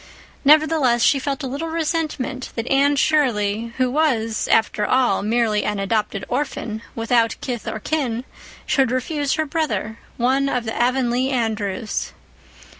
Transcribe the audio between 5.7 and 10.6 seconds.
adopted orphan, without kith or kin, should refuse her brother—one